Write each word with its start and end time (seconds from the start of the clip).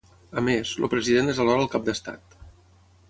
A 0.39 0.41
més, 0.45 0.71
el 0.83 0.89
president 0.93 1.29
és 1.35 1.43
alhora 1.45 1.67
el 1.67 1.71
cap 1.75 1.85
d'Estat. 1.91 2.39